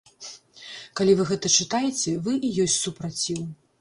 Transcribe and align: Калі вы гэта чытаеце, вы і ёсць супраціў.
Калі 0.99 1.13
вы 1.19 1.27
гэта 1.31 1.47
чытаеце, 1.57 2.17
вы 2.29 2.33
і 2.49 2.51
ёсць 2.67 2.81
супраціў. 2.87 3.41